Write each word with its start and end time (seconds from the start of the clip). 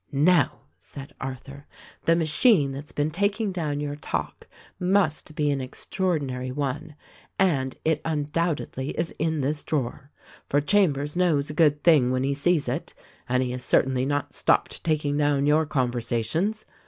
"Now," 0.11 0.61
said 0.79 1.13
Arthur, 1.21 1.67
"the 2.05 2.15
machine 2.15 2.71
that's 2.71 2.91
been 2.91 3.11
taking 3.11 3.51
down 3.51 3.79
your 3.79 3.95
talk 3.95 4.47
must 4.79 5.35
be 5.35 5.51
an 5.51 5.61
extraordinary 5.61 6.51
one, 6.51 6.95
and 7.37 7.75
it 7.85 8.01
undoubtedly 8.03 8.97
is 8.97 9.11
in 9.19 9.41
this 9.41 9.61
drawer; 9.63 10.09
for 10.49 10.59
Chambers 10.59 11.15
knows 11.15 11.51
a 11.51 11.53
good 11.53 11.83
thing 11.83 12.09
when 12.09 12.23
he 12.23 12.33
sees 12.33 12.67
it, 12.67 12.95
and 13.29 13.43
he 13.43 13.51
has 13.51 13.63
certainly 13.63 14.07
not 14.07 14.33
stopped 14.33 14.83
taking 14.83 15.17
down 15.17 15.45
your 15.45 15.67
conversations. 15.67 16.65